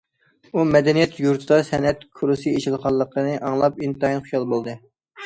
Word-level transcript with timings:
ئۇ 0.51 0.61
مەدەنىيەت 0.75 1.19
يۇرتىدا 1.25 1.59
سەنئەت 1.67 2.01
كۇرسى 2.21 2.53
ئېچىلغانلىقىنى 2.55 3.37
ئاڭلاپ 3.51 3.79
ئىنتايىن 3.89 4.25
خۇشال 4.25 4.49
بولدى. 4.57 4.75